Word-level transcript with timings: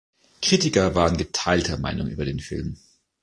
Kritiker 0.41 0.95
waren 0.95 1.17
geteilter 1.17 1.77
Meinung 1.77 2.07
über 2.07 2.25
den 2.25 2.39
Film. 2.39 2.79